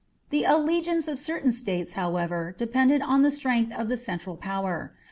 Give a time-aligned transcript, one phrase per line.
[0.31, 4.93] The allegiance of certain states, however, depended on the strength of the central power.